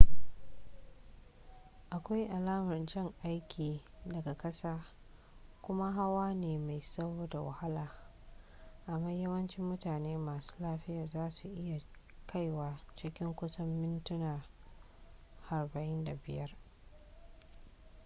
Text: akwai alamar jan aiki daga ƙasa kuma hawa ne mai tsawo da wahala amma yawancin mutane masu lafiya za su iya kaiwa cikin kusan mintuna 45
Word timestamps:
akwai 1.95 2.27
alamar 2.27 2.85
jan 2.85 3.13
aiki 3.23 3.83
daga 4.05 4.33
ƙasa 4.37 4.85
kuma 5.61 5.91
hawa 5.91 6.33
ne 6.33 6.57
mai 6.57 6.79
tsawo 6.79 7.27
da 7.27 7.41
wahala 7.41 7.91
amma 8.87 9.11
yawancin 9.11 9.65
mutane 9.65 10.17
masu 10.17 10.53
lafiya 10.59 11.05
za 11.05 11.31
su 11.31 11.47
iya 11.49 11.81
kaiwa 12.25 12.79
cikin 12.95 13.33
kusan 13.35 13.67
mintuna 13.81 14.45
45 15.49 16.49